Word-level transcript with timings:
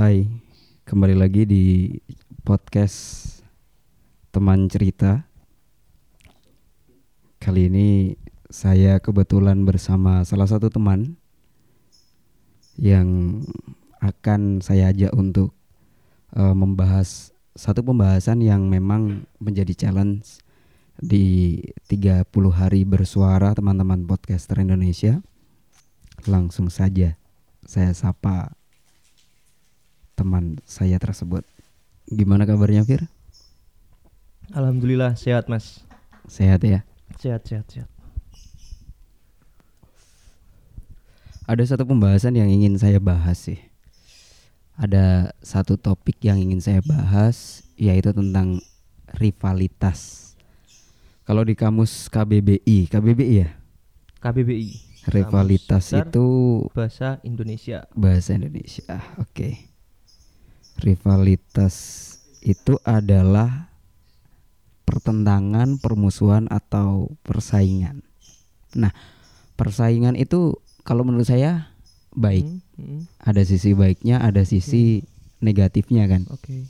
Hai, 0.00 0.24
kembali 0.88 1.12
lagi 1.12 1.44
di 1.44 1.92
podcast 2.40 3.28
teman 4.32 4.64
cerita. 4.64 5.28
Kali 7.36 7.68
ini 7.68 8.16
saya 8.48 8.96
kebetulan 8.96 9.60
bersama 9.68 10.24
salah 10.24 10.48
satu 10.48 10.72
teman 10.72 11.20
yang 12.80 13.44
akan 14.00 14.64
saya 14.64 14.88
ajak 14.88 15.12
untuk 15.12 15.52
uh, 16.32 16.56
membahas 16.56 17.36
satu 17.52 17.84
pembahasan 17.84 18.40
yang 18.40 18.72
memang 18.72 19.28
menjadi 19.36 19.84
challenge 19.84 20.40
di 20.96 21.60
30 21.92 22.24
hari 22.48 22.88
bersuara 22.88 23.52
teman-teman 23.52 24.08
podcaster 24.08 24.64
Indonesia. 24.64 25.20
Langsung 26.24 26.72
saja 26.72 27.20
saya 27.68 27.92
sapa 27.92 28.56
teman 30.20 30.60
saya 30.68 31.00
tersebut. 31.00 31.40
Gimana 32.04 32.44
kabarnya 32.44 32.84
Fir? 32.84 33.08
Alhamdulillah 34.52 35.16
sehat 35.16 35.48
mas. 35.48 35.80
Sehat 36.28 36.60
ya. 36.60 36.84
Sehat 37.16 37.40
sehat 37.48 37.64
sehat. 37.72 37.88
Ada 41.48 41.74
satu 41.74 41.88
pembahasan 41.88 42.36
yang 42.36 42.52
ingin 42.52 42.76
saya 42.76 43.00
bahas 43.00 43.40
sih. 43.40 43.58
Ada 44.76 45.32
satu 45.40 45.80
topik 45.80 46.20
yang 46.20 46.36
ingin 46.36 46.60
saya 46.60 46.84
bahas 46.84 47.64
yaitu 47.80 48.12
tentang 48.12 48.60
rivalitas. 49.16 50.32
Kalau 51.24 51.46
di 51.46 51.56
kamus 51.56 52.12
KBBI, 52.12 52.92
KBBI 52.92 53.34
ya? 53.40 53.48
KBBI. 54.20 54.90
Rivalitas 55.08 55.96
itu 55.96 56.28
bahasa 56.76 57.16
Indonesia. 57.24 57.88
Bahasa 57.96 58.36
Indonesia. 58.36 59.00
Oke. 59.16 59.32
Okay. 59.32 59.69
Rivalitas 60.80 61.74
itu 62.40 62.80
adalah 62.82 63.68
pertentangan, 64.88 65.78
permusuhan 65.78 66.50
atau 66.50 67.12
persaingan. 67.22 68.02
Nah, 68.74 68.90
persaingan 69.54 70.18
itu 70.18 70.58
kalau 70.82 71.06
menurut 71.06 71.28
saya 71.28 71.70
baik. 72.16 72.42
Hmm, 72.42 72.60
hmm. 72.80 73.00
Ada 73.22 73.46
sisi 73.46 73.70
baiknya, 73.76 74.18
ada 74.18 74.42
sisi 74.42 75.00
hmm. 75.00 75.06
negatifnya 75.44 76.04
kan. 76.10 76.26
Oke. 76.32 76.42
Okay. 76.42 76.60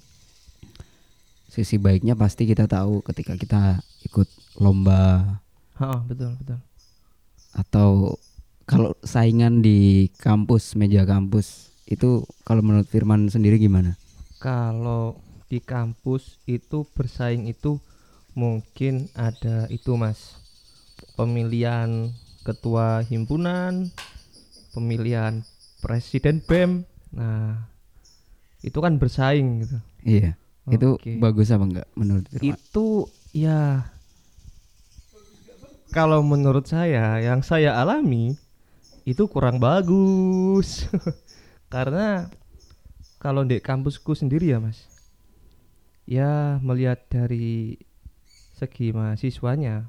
Sisi 1.51 1.83
baiknya 1.83 2.15
pasti 2.15 2.47
kita 2.47 2.71
tahu 2.71 3.03
ketika 3.03 3.35
kita 3.35 3.83
ikut 4.07 4.29
lomba. 4.61 5.39
Oh, 5.81 5.99
betul, 6.07 6.37
betul. 6.39 6.61
Atau 7.57 8.21
kalau 8.71 8.95
saingan 9.03 9.59
di 9.59 10.07
kampus, 10.23 10.79
meja 10.79 11.03
kampus 11.03 11.75
itu 11.91 12.23
kalau 12.47 12.63
menurut 12.63 12.87
Firman 12.87 13.27
sendiri 13.27 13.59
gimana? 13.59 13.99
Kalau 14.41 15.21
di 15.53 15.61
kampus 15.61 16.41
itu 16.49 16.89
bersaing 16.97 17.45
itu 17.45 17.77
mungkin 18.33 19.13
ada 19.13 19.69
itu 19.69 19.95
Mas. 20.01 20.41
Pemilihan 21.15 22.09
ketua 22.41 23.05
himpunan, 23.05 23.93
pemilihan 24.73 25.45
presiden 25.85 26.41
BEM. 26.41 26.89
Nah, 27.13 27.69
itu 28.65 28.79
kan 28.81 28.97
bersaing 28.97 29.69
gitu. 29.69 29.79
Iya. 30.05 30.41
Okay. 30.65 30.77
Itu 30.77 30.89
bagus 31.21 31.53
apa 31.53 31.65
enggak 31.69 31.89
menurut 31.93 32.25
Firman? 32.33 32.57
Itu 32.57 33.11
ya 33.37 33.91
kalau 35.91 36.23
menurut 36.23 36.71
saya 36.71 37.19
yang 37.19 37.43
saya 37.43 37.75
alami 37.77 38.39
itu 39.03 39.27
kurang 39.27 39.59
bagus 39.59 40.87
karena 41.75 42.31
kalau 43.21 43.45
di 43.45 43.61
kampusku 43.61 44.17
sendiri 44.17 44.51
ya 44.51 44.59
mas 44.59 44.89
ya 46.09 46.57
melihat 46.65 47.05
dari 47.13 47.77
segi 48.57 48.91
mahasiswanya 48.91 49.87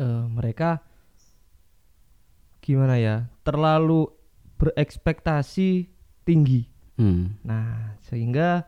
uh, 0.00 0.24
mereka 0.32 0.80
gimana 2.64 2.96
ya 2.96 3.28
terlalu 3.44 4.08
berekspektasi 4.56 5.86
tinggi 6.24 6.64
hmm. 6.96 7.44
nah 7.44 8.00
sehingga 8.08 8.64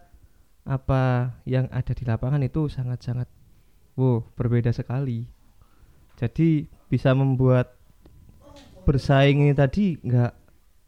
apa 0.64 1.34
yang 1.44 1.68
ada 1.72 1.92
di 1.92 2.04
lapangan 2.04 2.40
itu 2.44 2.68
sangat-sangat 2.68 3.28
wow 3.96 4.24
berbeda 4.36 4.70
sekali 4.70 5.24
jadi 6.14 6.68
bisa 6.88 7.10
membuat 7.12 7.74
bersaing 8.84 9.48
ini 9.48 9.54
tadi 9.56 9.98
nggak 9.98 10.32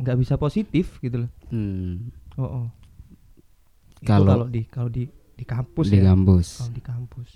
nggak 0.04 0.16
bisa 0.20 0.34
positif 0.36 1.00
gitu 1.00 1.26
loh. 1.26 1.30
Hmm. 1.48 2.12
Oh, 2.36 2.44
oh. 2.44 2.66
Kalau 4.04 4.46
di 4.46 4.62
kalau 4.68 4.92
di 4.92 5.08
di 5.08 5.44
kampus 5.44 5.92
di 5.92 6.00
ya. 6.00 6.12
kampus. 6.12 6.48
Kalau 6.60 6.74
di 6.76 6.84
kampus. 6.84 7.28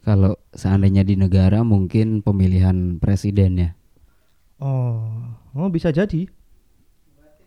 Kalau 0.00 0.32
seandainya 0.54 1.04
di 1.04 1.14
negara 1.14 1.60
mungkin 1.62 2.24
pemilihan 2.24 2.98
presiden 2.98 3.50
ya. 3.58 3.70
Oh, 4.60 5.06
oh 5.54 5.68
bisa 5.72 5.88
jadi 5.92 6.28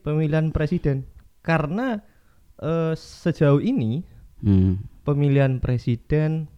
pemilihan 0.03 0.51
presiden 0.51 1.07
karena 1.41 2.03
uh, 2.59 2.93
sejauh 2.93 3.63
ini 3.63 4.03
hmm. 4.43 5.03
pemilihan 5.07 5.63
presiden 5.63 6.51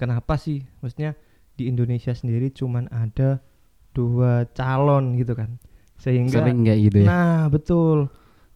kenapa 0.00 0.40
sih 0.40 0.64
maksudnya 0.80 1.14
di 1.54 1.68
Indonesia 1.68 2.16
sendiri 2.16 2.48
cuman 2.50 2.88
ada 2.88 3.44
dua 3.92 4.48
calon 4.56 5.20
gitu 5.20 5.36
kan 5.36 5.60
sehingga 6.00 6.40
sering 6.40 6.64
kayak 6.64 6.80
gitu 6.88 6.96
ya 7.04 7.06
nah 7.06 7.40
betul 7.52 8.08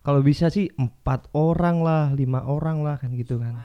kalau 0.04 0.20
bisa 0.20 0.52
sih 0.52 0.68
empat 0.76 1.32
orang 1.32 1.80
lah 1.80 2.12
lima 2.12 2.44
orang 2.44 2.84
lah 2.84 3.00
kan 3.00 3.16
gitu 3.16 3.40
kan 3.40 3.58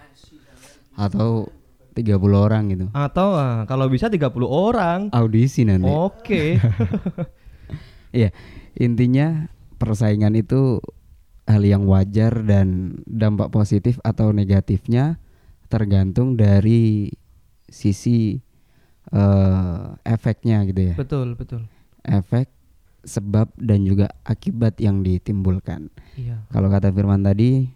atau 0.95 1.51
30 1.94 2.16
orang 2.31 2.63
gitu 2.72 2.85
atau 2.95 3.35
uh, 3.35 3.67
kalau 3.67 3.91
bisa 3.91 4.07
30 4.07 4.31
orang 4.47 5.11
audisi 5.11 5.67
nanti 5.67 5.91
oke 5.91 6.23
okay. 6.23 6.47
Iya 8.09 8.33
intinya 8.73 9.45
persaingan 9.77 10.33
itu 10.33 10.81
hal 11.45 11.61
yang 11.66 11.85
wajar 11.89 12.45
dan 12.45 13.00
dampak 13.06 13.53
positif 13.53 13.97
atau 14.01 14.33
negatifnya 14.33 15.17
tergantung 15.69 16.33
dari 16.33 17.13
sisi 17.69 18.41
uh, 19.13 19.94
efeknya 20.01 20.66
gitu 20.66 20.94
ya. 20.94 20.95
Betul, 20.97 21.38
betul. 21.38 21.69
Efek, 22.01 22.50
sebab 23.04 23.52
dan 23.56 23.88
juga 23.88 24.12
akibat 24.28 24.80
yang 24.82 25.02
ditimbulkan. 25.02 25.92
Iya. 26.20 26.44
Kalau 26.52 26.68
kata 26.68 26.92
Firman 26.92 27.24
tadi 27.24 27.72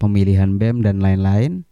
pemilihan 0.00 0.56
BEM 0.56 0.80
dan 0.80 1.02
lain-lain 1.02 1.68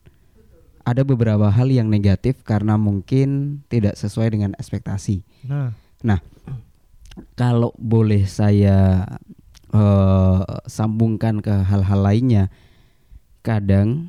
ada 0.88 1.04
beberapa 1.04 1.52
hal 1.52 1.68
yang 1.68 1.92
negatif 1.92 2.40
karena 2.44 2.80
mungkin 2.80 3.60
tidak 3.68 3.96
sesuai 4.00 4.32
dengan 4.32 4.56
ekspektasi. 4.56 5.20
Nah, 5.44 5.76
nah 6.00 6.20
kalau 7.36 7.76
boleh 7.76 8.24
saya 8.24 9.04
uh, 9.72 10.44
sambungkan 10.64 11.44
ke 11.44 11.52
hal-hal 11.52 12.00
lainnya, 12.00 12.48
kadang 13.44 14.08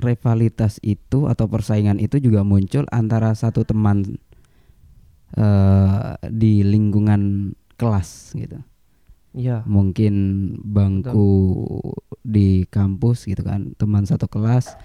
rivalitas 0.00 0.80
itu 0.82 1.30
atau 1.30 1.46
persaingan 1.46 2.02
itu 2.02 2.18
juga 2.18 2.42
muncul 2.42 2.88
antara 2.90 3.30
satu 3.36 3.62
teman 3.62 4.18
uh, 5.38 6.18
di 6.28 6.62
lingkungan 6.62 7.54
kelas 7.78 8.34
gitu. 8.38 8.58
Iya. 9.34 9.66
Mungkin 9.66 10.14
bangku 10.62 11.10
Betul. 11.10 12.22
di 12.22 12.48
kampus 12.70 13.26
gitu 13.26 13.42
kan, 13.42 13.74
teman 13.74 14.06
satu 14.06 14.30
kelas 14.30 14.78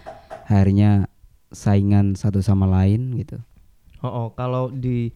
akhirnya 0.49 1.05
saingan 1.53 2.17
satu 2.17 2.41
sama 2.41 2.65
lain 2.65 3.13
gitu. 3.21 3.37
Oh, 4.01 4.09
oh 4.09 4.27
kalau 4.33 4.73
di 4.73 5.13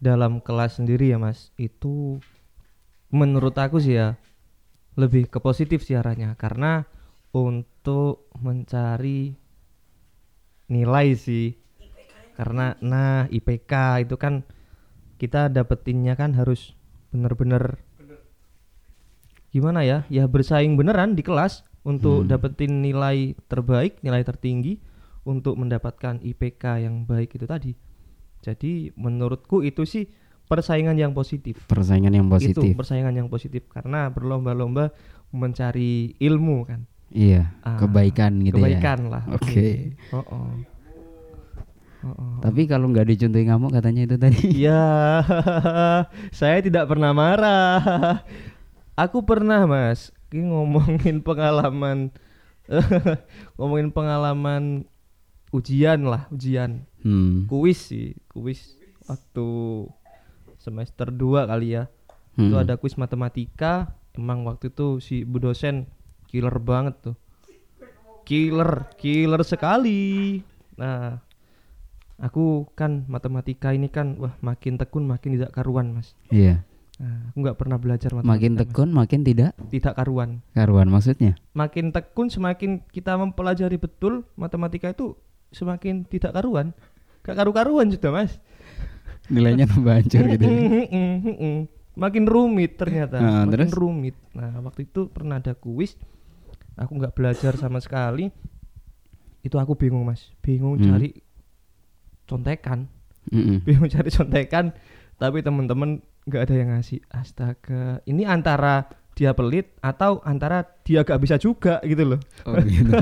dalam 0.00 0.40
kelas 0.40 0.80
sendiri 0.80 1.12
ya 1.12 1.20
Mas, 1.20 1.52
itu 1.60 2.20
menurut 3.12 3.54
aku 3.56 3.78
sih 3.78 4.00
ya 4.00 4.16
lebih 4.94 5.26
ke 5.28 5.38
positif 5.42 5.82
sih 5.82 5.98
arahnya 5.98 6.38
karena 6.38 6.86
untuk 7.34 8.30
mencari 8.38 9.34
nilai 10.70 11.08
sih 11.18 11.58
karena 12.34 12.78
nah 12.82 13.26
IPK 13.30 14.06
itu 14.06 14.14
kan 14.18 14.46
kita 15.16 15.50
dapetinnya 15.50 16.18
kan 16.18 16.34
harus 16.34 16.74
bener-bener 17.14 17.78
gimana 19.54 19.86
ya 19.86 20.02
ya 20.10 20.26
bersaing 20.26 20.74
beneran 20.74 21.14
di 21.14 21.22
kelas 21.22 21.62
untuk 21.86 22.26
hmm. 22.26 22.28
dapetin 22.32 22.82
nilai 22.82 23.38
terbaik 23.46 24.02
nilai 24.02 24.26
tertinggi 24.26 24.82
untuk 25.22 25.54
mendapatkan 25.54 26.18
IPK 26.18 26.82
yang 26.82 27.06
baik 27.06 27.38
itu 27.38 27.46
tadi 27.46 27.72
jadi 28.42 28.90
menurutku 28.98 29.62
itu 29.62 29.86
sih 29.86 30.10
persaingan 30.50 30.98
yang 30.98 31.14
positif 31.14 31.62
persaingan 31.70 32.12
yang 32.12 32.26
positif 32.26 32.74
itu 32.74 32.74
persaingan 32.74 33.14
yang 33.14 33.28
positif 33.30 33.70
karena 33.70 34.10
berlomba-lomba 34.10 34.90
mencari 35.30 36.18
ilmu 36.18 36.66
kan 36.66 36.82
Iya, 37.14 37.54
ah, 37.62 37.78
kebaikan 37.78 38.42
gitu 38.42 38.58
kebaikan 38.58 38.74
ya. 38.74 38.82
Kebaikan 38.82 38.98
lah. 39.06 39.22
Oke. 39.38 39.46
Okay. 39.46 39.74
Oh, 40.10 40.18
oh. 40.34 40.50
Oh. 42.04 42.36
Tapi 42.44 42.68
kalau 42.68 42.92
nggak 42.92 43.08
dicontohin 43.08 43.48
kamu 43.48 43.66
katanya 43.72 44.02
itu 44.04 44.16
tadi. 44.20 44.44
Iya, 44.60 44.84
saya 46.30 46.60
tidak 46.60 46.84
pernah 46.92 47.16
marah. 47.16 48.20
Aku 48.94 49.24
pernah 49.24 49.64
mas 49.64 50.12
Ini 50.28 50.52
ngomongin 50.52 51.24
pengalaman 51.24 52.12
ngomongin 53.56 53.88
pengalaman 53.90 54.84
ujian 55.48 56.04
lah, 56.04 56.28
ujian. 56.28 56.84
Hmm. 57.00 57.48
Kuis 57.48 57.88
sih, 57.88 58.12
kuis 58.28 58.76
waktu 59.08 59.46
semester 60.60 61.08
2 61.08 61.48
kali 61.48 61.80
ya. 61.80 61.88
Itu 62.36 62.52
Hmm. 62.52 62.62
ada 62.66 62.76
kuis 62.76 63.00
matematika. 63.00 63.94
Emang 64.12 64.44
waktu 64.44 64.68
itu 64.68 65.00
si 65.00 65.24
bu 65.24 65.40
dosen 65.40 65.88
killer 66.28 66.54
banget 66.60 67.00
tuh. 67.00 67.16
Killer, 68.24 68.88
killer 68.96 69.40
sekali. 69.44 70.40
Nah, 70.76 71.23
aku 72.16 72.68
kan 72.72 73.04
matematika 73.06 73.70
ini 73.70 73.86
kan 73.86 74.14
wah 74.16 74.34
makin 74.38 74.76
tekun 74.76 75.04
makin 75.04 75.34
tidak 75.34 75.50
karuan, 75.50 75.92
Mas. 75.92 76.14
Iya. 76.28 76.62
Nah, 76.94 77.26
aku 77.28 77.42
nggak 77.42 77.58
pernah 77.58 77.74
belajar 77.74 78.10
matematika. 78.10 78.30
Makin 78.32 78.52
Mas. 78.52 78.60
tekun 78.62 78.88
makin 78.90 79.20
tidak 79.22 79.50
tidak 79.66 79.94
karuan. 79.94 80.30
karuan 80.50 80.86
maksudnya. 80.86 81.34
Makin 81.52 81.90
tekun 81.90 82.28
semakin 82.28 82.70
kita 82.86 83.14
mempelajari 83.14 83.76
betul 83.76 84.22
matematika 84.34 84.88
itu 84.88 85.18
semakin 85.50 86.04
tidak 86.04 86.30
karuan. 86.32 86.70
Gak 87.20 87.34
karu-karuan 87.34 87.88
sudah, 87.88 88.12
Mas. 88.12 88.36
Nilainya 89.26 89.64
tambah 89.64 89.90
hancur 89.90 90.28
gitu. 90.28 90.44
makin 91.94 92.26
rumit 92.26 92.74
ternyata 92.74 93.16
Nah, 93.16 93.46
makin 93.46 93.52
terus? 93.54 93.70
rumit 93.72 94.16
nah 94.34 94.50
waktu 94.60 94.82
itu 94.84 95.06
pernah 95.08 95.38
ada 95.38 95.54
kuis 95.54 95.94
aku 96.74 96.90
nggak 96.90 97.14
belajar 97.14 97.54
sama 97.54 97.78
sekali 97.78 98.34
itu 99.40 99.54
aku 99.54 99.78
bingung 99.78 100.02
mas 100.02 100.34
bingung 100.42 100.74
Hmm. 100.74 100.90
cari 100.90 101.14
contekan 102.24 102.86
Mm-mm. 103.28 103.64
bingung 103.64 103.88
cari 103.94 104.08
contekan 104.08 104.72
tapi 105.16 105.40
temen-temen 105.40 106.02
nggak 106.24 106.42
ada 106.44 106.54
yang 106.56 106.68
ngasih 106.72 107.00
astaga 107.08 108.00
ini 108.04 108.24
antara 108.24 108.88
dia 109.14 109.30
pelit 109.30 109.70
atau 109.78 110.18
antara 110.26 110.66
dia 110.82 111.06
gak 111.06 111.22
bisa 111.22 111.38
juga 111.38 111.78
gitu 111.86 112.02
loh 112.02 112.20
Oh 112.44 112.58
gitu. 112.58 112.90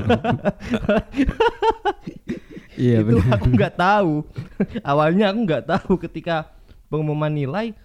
Iya 2.73 3.05
itu 3.05 3.21
benar. 3.21 3.37
aku 3.37 3.47
nggak 3.53 3.75
tahu 3.77 4.13
awalnya 4.91 5.29
aku 5.31 5.41
nggak 5.45 5.65
tahu 5.69 5.93
ketika 6.01 6.51
pengumuman 6.89 7.29
nilai 7.29 7.77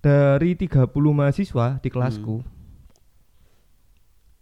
dari 0.00 0.58
30 0.58 0.90
mahasiswa 0.90 1.78
di 1.78 1.88
kelasku 1.88 2.42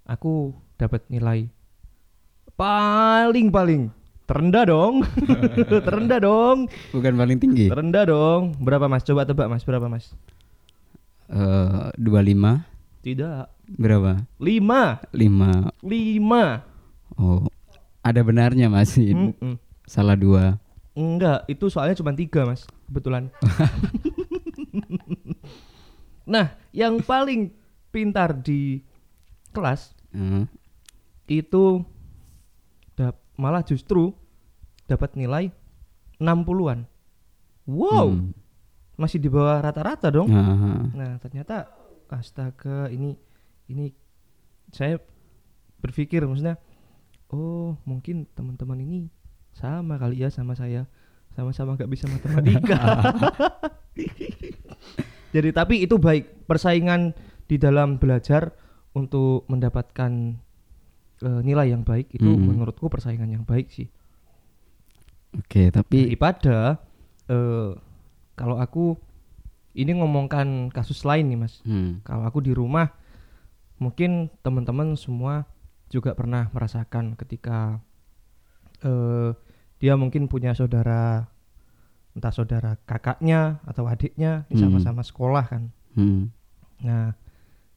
aku 0.04 0.56
dapat 0.80 1.04
nilai 1.12 1.52
paling 2.56 3.52
paling 3.52 3.82
terendah 4.28 4.62
dong 4.62 4.94
terendah 5.88 6.20
dong 6.20 6.58
Bukan 6.92 7.12
paling 7.16 7.40
tinggi. 7.40 7.66
terendah 7.66 8.04
dong 8.04 8.54
berapa 8.60 8.84
mas 8.84 9.02
coba 9.02 9.24
tebak 9.24 9.48
mas 9.48 9.64
berapa 9.64 9.88
mas 9.88 10.12
Eh 11.28 11.88
25 11.96 13.00
tidak 13.00 13.48
berapa? 13.68 14.20
lima 14.36 15.00
5. 15.10 15.82
lima 15.82 16.44
Oh. 17.18 17.50
Ada 17.98 18.22
benarnya 18.22 18.70
masih. 18.70 19.10
Mm-mm. 19.10 19.58
Salah 19.82 20.14
dua. 20.14 20.62
Enggak, 20.94 21.46
itu 21.46 21.66
soalnya 21.66 21.98
cuma 21.98 22.14
tiga 22.14 22.46
mas, 22.46 22.62
kebetulan. 22.86 23.30
nah, 26.24 26.54
yang 26.70 27.02
paling 27.02 27.50
pintar 27.90 28.34
di 28.34 28.82
kelas 29.50 29.98
Eh, 30.08 30.48
itu 31.28 31.84
malah 33.34 33.60
justru 33.60 34.16
dapat 34.88 35.14
nilai 35.14 35.52
60-an. 36.18 36.88
Wow, 37.68 38.16
hmm. 38.16 38.32
masih 38.96 39.20
di 39.20 39.28
bawah 39.28 39.60
rata-rata 39.60 40.08
dong. 40.08 40.32
Ah, 40.32 40.88
Nah, 40.90 41.20
ternyata 41.20 41.68
astaga 42.08 42.88
ini 42.88 43.12
ini 43.68 43.92
saya 44.72 44.96
berpikir 45.84 46.24
maksudnya 46.24 46.56
oh, 47.28 47.76
mungkin 47.84 48.24
teman-teman 48.32 48.80
ini 48.80 49.12
sama 49.52 50.00
kali 50.00 50.24
ya 50.24 50.32
sama 50.32 50.56
saya. 50.56 50.88
Sama-sama 51.36 51.76
nggak 51.76 51.92
bisa 51.92 52.08
matematika. 52.10 52.80
Jadi 55.34 55.48
tapi 55.52 55.84
itu 55.84 56.00
baik 56.00 56.48
persaingan 56.48 57.12
di 57.44 57.60
dalam 57.60 58.00
belajar 58.00 58.50
untuk 58.96 59.44
mendapatkan 59.46 60.34
eh, 61.20 61.40
nilai 61.44 61.70
yang 61.70 61.84
baik 61.84 62.10
itu 62.10 62.26
Hmm. 62.26 62.48
menurutku 62.48 62.88
persaingan 62.88 63.28
yang 63.28 63.44
baik 63.44 63.68
sih. 63.70 63.86
Oke, 65.36 65.68
tapi 65.68 66.08
Daripada 66.08 66.80
eh, 67.28 67.70
kalau 68.32 68.56
aku 68.56 68.96
ini 69.76 69.92
ngomongkan 69.94 70.72
kasus 70.72 71.04
lain 71.04 71.28
nih 71.28 71.38
Mas. 71.38 71.60
hmm, 71.62 72.02
Kalau 72.02 72.24
aku 72.24 72.40
di 72.40 72.56
rumah 72.56 72.90
mungkin 73.78 74.32
teman-teman 74.42 74.98
semua 74.98 75.46
juga 75.88 76.12
pernah 76.16 76.50
merasakan 76.50 77.14
ketika 77.14 77.78
eh 78.82 79.30
dia 79.78 79.94
mungkin 79.94 80.26
punya 80.26 80.54
saudara 80.54 81.30
entah 82.18 82.34
saudara 82.34 82.74
kakaknya 82.82 83.62
atau 83.62 83.86
adiknya 83.86 84.42
Hmm. 84.50 84.58
sama-sama 84.58 85.06
sekolah 85.06 85.44
kan. 85.46 85.70
hmm, 85.94 86.34
Nah, 86.82 87.14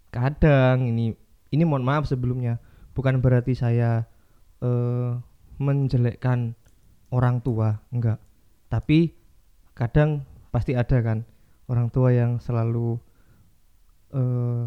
kadang 0.09 0.89
ini 0.89 1.13
ini 1.53 1.63
mohon 1.65 1.85
maaf 1.85 2.09
sebelumnya 2.09 2.57
bukan 2.97 3.21
berarti 3.21 3.53
saya 3.53 4.09
eh 4.61 5.11
menjelekkan 5.61 6.57
orang 7.11 7.43
tua, 7.43 7.77
enggak. 7.91 8.17
Tapi 8.71 9.11
kadang 9.75 10.23
pasti 10.51 10.75
ada 10.75 10.99
kan 10.99 11.23
orang 11.71 11.87
tua 11.91 12.11
yang 12.11 12.39
selalu 12.43 12.99
eh 14.11 14.65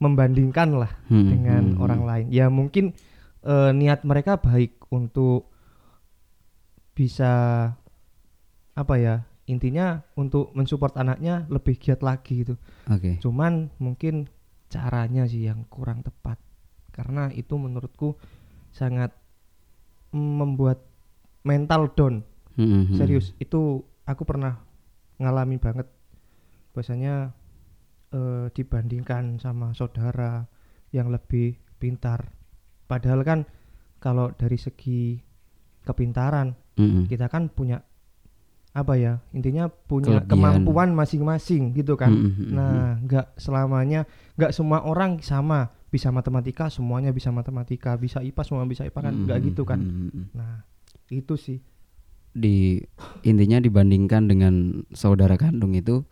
membandingkan 0.00 0.80
lah 0.80 0.92
hmm, 1.12 1.28
dengan 1.28 1.64
hmm, 1.76 1.82
orang 1.84 2.02
lain. 2.08 2.26
Ya 2.32 2.48
mungkin 2.48 2.96
eh, 3.44 3.70
niat 3.76 4.00
mereka 4.08 4.40
baik 4.40 4.80
untuk 4.88 5.52
bisa 6.96 7.32
apa 8.72 8.94
ya? 8.96 9.28
Intinya 9.44 10.00
untuk 10.16 10.56
mensupport 10.56 10.96
anaknya 10.96 11.44
lebih 11.52 11.76
giat 11.76 12.00
lagi 12.00 12.48
gitu. 12.48 12.56
Oke. 12.88 13.20
Cuman 13.20 13.68
mungkin 13.76 14.24
caranya 14.72 15.28
sih 15.28 15.44
yang 15.44 15.68
kurang 15.68 16.00
tepat. 16.00 16.40
Karena 16.96 17.28
itu 17.36 17.60
menurutku 17.60 18.16
sangat 18.72 19.12
membuat 20.14 20.82
mental 21.46 21.90
down. 21.94 22.14
Hmm, 22.58 22.90
hmm, 22.90 22.96
Serius, 22.98 23.32
itu 23.40 23.84
aku 24.04 24.22
pernah 24.26 24.60
ngalami 25.16 25.56
banget. 25.56 25.86
Bahasanya 26.74 27.34
eh, 28.12 28.46
dibandingkan 28.52 29.38
sama 29.38 29.72
saudara 29.72 30.44
yang 30.90 31.08
lebih 31.08 31.56
pintar. 31.78 32.34
Padahal 32.90 33.22
kan 33.22 33.40
kalau 34.02 34.34
dari 34.34 34.58
segi 34.58 35.20
kepintaran 35.84 36.52
hmm, 36.76 36.88
hmm. 36.88 37.04
kita 37.08 37.26
kan 37.28 37.48
punya 37.48 37.80
apa 38.70 38.94
ya 38.94 39.18
intinya 39.34 39.66
punya 39.66 40.22
Kelebihan. 40.22 40.30
kemampuan 40.30 40.90
masing-masing 40.94 41.74
gitu 41.74 41.98
kan 41.98 42.14
Hmm, 42.14 42.30
hmm, 42.30 42.34
hmm, 42.38 42.50
nah 42.54 42.94
nggak 43.02 43.26
selamanya 43.34 44.06
nggak 44.38 44.54
semua 44.54 44.86
orang 44.86 45.18
sama 45.26 45.74
bisa 45.90 46.14
matematika 46.14 46.70
semuanya 46.70 47.10
bisa 47.10 47.34
matematika 47.34 47.98
bisa 47.98 48.22
IPA 48.22 48.42
semua 48.46 48.64
bisa 48.64 48.86
IPA 48.86 49.00
kan? 49.10 49.14
Nggak 49.26 49.38
Hmm, 49.38 49.46
gitu 49.50 49.62
kan? 49.66 49.80
hmm, 49.82 49.90
hmm, 49.90 50.10
hmm. 50.14 50.26
nah 50.34 50.52
itu 51.10 51.34
sih. 51.34 51.58
Di 52.30 52.78
intinya 53.26 53.58
dibandingkan 53.58 54.30
dengan 54.30 54.86
saudara 54.94 55.34
kandung 55.34 55.74
itu 55.74 56.06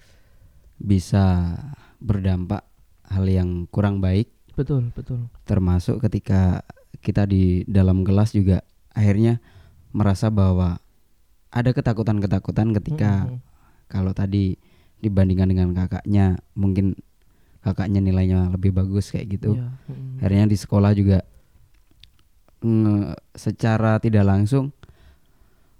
bisa 0.79 1.55
berdampak 2.03 2.67
hal 3.07 3.25
yang 3.31 3.71
kurang 3.71 4.03
baik. 4.03 4.31
Betul 4.59 4.91
betul. 4.91 5.31
Termasuk 5.47 6.03
ketika 6.03 6.67
kita 6.99 7.31
di 7.31 7.63
dalam 7.71 8.03
kelas 8.03 8.35
juga 8.35 8.67
akhirnya 8.91 9.39
merasa 9.95 10.29
bahwa 10.35 10.83
ada 11.55 11.71
ketakutan-ketakutan 11.71 12.75
ketika 12.75 13.31
Mm-mm. 13.31 13.39
kalau 13.87 14.11
tadi 14.11 14.59
dibandingkan 14.99 15.49
dengan 15.55 15.71
kakaknya 15.73 16.43
mungkin 16.59 16.99
kakaknya 17.69 18.01
nilainya 18.01 18.49
lebih 18.49 18.73
bagus 18.73 19.11
kayak 19.11 19.29
gitu 19.31 19.55
Iya, 19.55 19.69
mm-mm. 19.87 20.19
akhirnya 20.19 20.47
di 20.47 20.57
sekolah 20.57 20.91
juga 20.93 21.19
nge- 22.61 23.15
secara 23.33 23.97
tidak 23.99 24.25
langsung 24.25 24.73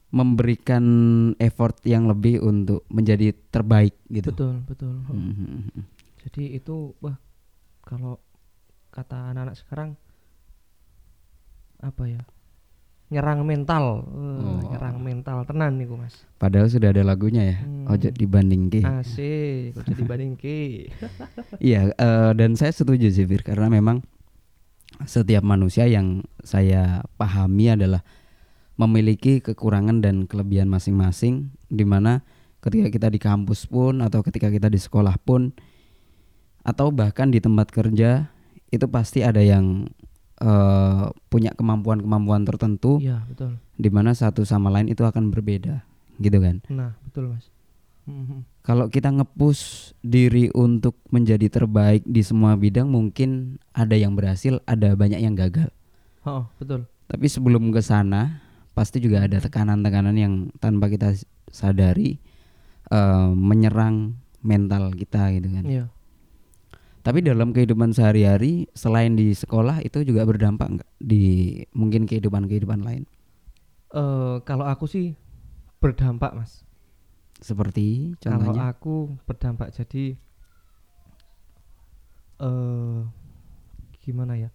memberikan 0.09 0.85
effort 1.37 1.76
yang 1.85 2.09
lebih 2.09 2.40
untuk 2.40 2.88
menjadi 2.88 3.33
terbaik 3.49 3.92
gitu 4.09 4.33
betul 4.33 4.54
betul 4.64 4.95
Mhm. 5.04 5.85
jadi 6.23 6.57
itu 6.57 6.97
wah 6.99 7.21
kalau 7.83 8.16
kata 8.88 9.33
anak-anak 9.33 9.52
sekarang 9.54 9.90
apa 11.78 12.04
ya 12.09 12.23
nyerang 13.08 13.40
mental 13.42 14.04
Oh. 14.04 14.60
nyerang 14.68 15.00
mental 15.00 15.42
tenan 15.42 15.80
nih 15.80 15.88
mas 15.88 16.14
padahal 16.36 16.68
sudah 16.68 16.92
ada 16.92 17.00
lagunya 17.02 17.42
ya 17.42 17.56
Hmm. 17.64 17.88
ojo 17.88 18.08
dibanding 18.12 18.68
ke 18.68 18.80
asik 18.84 19.72
kok 19.74 19.84
jadi 19.88 20.02
banding 20.04 20.34
ke 20.36 20.92
Iya, 21.64 21.90
eh, 21.90 22.30
dan 22.36 22.52
saya 22.54 22.70
setuju 22.70 23.08
sih 23.08 23.24
Fir 23.24 23.40
karena 23.40 23.66
memang 23.68 24.04
setiap 25.04 25.40
manusia 25.40 25.86
yang 25.86 26.26
saya 26.42 27.00
pahami 27.16 27.72
adalah 27.72 28.02
memiliki 28.74 29.40
kekurangan 29.40 29.98
dan 29.98 30.24
kelebihan 30.24 30.66
masing-masing 30.66 31.50
di 31.66 31.82
mana 31.82 32.22
ketika 32.58 32.90
kita 32.90 33.08
di 33.08 33.18
kampus 33.18 33.66
pun 33.66 34.02
atau 34.02 34.20
ketika 34.22 34.50
kita 34.50 34.66
di 34.66 34.78
sekolah 34.78 35.18
pun 35.18 35.54
atau 36.62 36.90
bahkan 36.90 37.30
di 37.30 37.38
tempat 37.38 37.70
kerja 37.70 38.28
itu 38.68 38.86
pasti 38.86 39.24
ada 39.24 39.40
yang 39.40 39.88
eh, 40.38 41.04
punya 41.26 41.50
kemampuan-kemampuan 41.52 42.42
tertentu 42.42 42.99
Iya, 42.99 43.23
betul. 43.25 43.59
di 43.75 43.88
mana 43.88 44.12
satu 44.12 44.42
sama 44.42 44.68
lain 44.68 44.87
itu 44.87 45.02
akan 45.02 45.28
berbeda 45.28 45.83
gitu 46.16 46.38
kan 46.38 46.62
Nah, 46.68 46.95
betul, 47.02 47.30
Mas. 47.30 47.47
Mhm. 48.04 48.47
kalau 48.62 48.87
kita 48.87 49.11
ngepush 49.11 49.62
diri 50.00 50.49
untuk 50.50 50.97
menjadi 51.09 51.49
terbaik 51.49 52.02
di 52.02 52.21
semua 52.21 52.54
bidang 52.54 52.87
mungkin 52.87 53.30
ada 53.71 53.92
yang 53.92 54.12
berhasil 54.12 54.59
ada 54.64 54.95
banyak 54.95 55.18
yang 55.18 55.35
gagal 55.35 55.68
Oh, 56.23 56.49
betul. 56.57 56.88
tapi 57.04 57.26
sebelum 57.26 57.68
ke 57.68 57.80
sana 57.80 58.40
pasti 58.73 58.99
juga 58.99 59.23
ada 59.23 59.37
tekanan-tekanan 59.38 60.14
yang 60.14 60.35
tanpa 60.57 60.87
kita 60.87 61.12
sadari 61.49 62.16
eh, 62.88 63.28
menyerang 63.30 64.14
mental 64.40 64.90
kita 64.92 65.28
gitu 65.35 65.49
kan 65.50 65.64
Iya. 65.64 65.85
Tapi 67.08 67.24
dalam 67.24 67.56
kehidupan 67.56 67.96
sehari-hari 67.96 68.68
selain 68.76 69.16
di 69.16 69.32
sekolah 69.32 69.80
itu 69.80 70.04
juga 70.04 70.28
berdampak 70.28 70.68
nggak 70.76 70.90
di 71.00 71.24
mungkin 71.72 72.04
kehidupan-kehidupan 72.04 72.84
lain 72.84 73.08
Eh, 73.88 74.36
kalau 74.44 74.68
aku 74.68 74.84
sih 74.84 75.16
berdampak, 75.80 76.36
Mas. 76.36 76.60
seperti 77.40 78.12
Kalau 78.20 78.36
contohnya 78.44 78.68
aku 78.68 79.16
berdampak 79.24 79.72
jadi 79.72 80.12
eh 82.44 83.00
gimana 84.04 84.36
ya? 84.36 84.50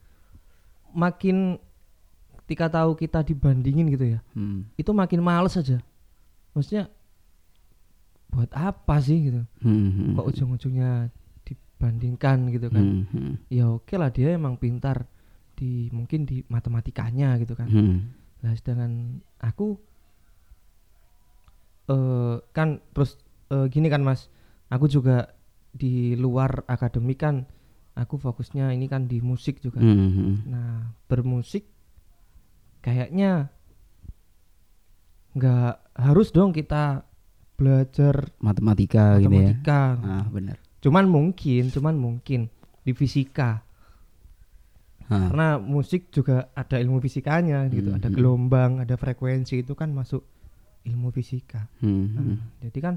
Makin 0.93 1.57
ketika 2.45 2.69
tahu 2.69 2.93
kita 2.93 3.25
dibandingin 3.25 3.89
gitu 3.89 4.05
ya, 4.13 4.19
Hmm. 4.38 4.69
itu 4.77 4.93
makin 4.93 5.25
males 5.25 5.57
aja. 5.57 5.81
Maksudnya 6.53 6.93
buat 8.29 8.53
apa 8.53 9.01
sih 9.01 9.33
gitu? 9.33 9.41
Hmm, 9.65 9.89
hmm, 9.89 10.12
Kok 10.13 10.27
ujung-ujungnya 10.29 11.10
dibandingkan 11.84 12.48
gitu 12.56 12.72
kan? 12.72 12.86
hmm, 12.88 13.04
hmm, 13.12 13.34
Ya 13.52 13.68
oke 13.68 14.00
lah 14.00 14.08
dia 14.08 14.32
emang 14.32 14.56
pintar 14.56 15.04
di 15.60 15.92
mungkin 15.92 16.24
di 16.24 16.48
matematikanya 16.48 17.36
gitu 17.44 17.60
kan. 17.60 17.68
hmm. 17.68 17.98
Lah 18.40 18.56
sedangkan 18.56 19.20
aku 19.44 19.75
eh 21.92 22.40
kan 22.56 22.80
terus 22.96 23.20
eh, 23.52 23.68
gini 23.68 23.92
kan 23.92 24.00
Mas, 24.00 24.32
aku 24.72 24.88
juga 24.88 25.36
di 25.75 26.16
luar 26.16 26.63
akademik 26.72 27.20
kan 27.20 27.44
aku 28.00 28.16
fokusnya 28.16 28.72
ini 28.72 28.88
kan 28.88 29.12
di 29.12 29.20
musik 29.20 29.60
juga. 29.60 29.84
Hmm, 29.84 30.08
hmm. 30.16 30.36
Nah, 30.48 30.96
bermusik 31.12 31.68
kayaknya 32.80 33.52
nggak 35.36 35.75
harus 36.00 36.32
dong 36.32 36.56
kita 36.56 37.04
belajar 37.60 38.32
matematika, 38.40 39.20
gitu 39.20 39.34
ya 39.34 39.52
matematika. 39.60 39.82
ah 40.04 40.25
benar 40.30 40.58
Cuman 40.84 41.08
mungkin, 41.08 41.72
cuman 41.72 41.96
mungkin 41.96 42.52
di 42.84 42.92
fisika. 42.92 43.63
Ah, 45.08 45.32
Karena 45.32 45.48
musik 45.56 46.12
juga 46.12 46.52
ada 46.52 46.75
ilmu 46.75 47.00
fisikanya 47.00 47.68
gitu, 47.72 47.96
ada 47.96 48.12
Mhm. 48.12 48.16
gelombang, 48.16 48.72
ada 48.84 48.96
frekuensi 48.96 49.63
itu 49.63 49.72
kan 49.74 49.96
masuk 49.96 50.24
ilmu 50.84 51.12
fisika. 51.16 51.72
hmm. 51.80 52.08
Nah, 52.13 52.36
jadi 52.60 52.80
kan 52.84 52.96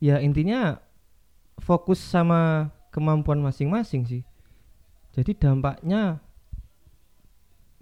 ya 0.00 0.16
intinya 0.22 0.78
fokus 1.58 1.98
sama 1.98 2.70
kemampuan 2.88 3.44
masing-masing 3.44 4.08
sih. 4.08 4.22
Jadi 5.12 5.36
dampaknya 5.36 6.22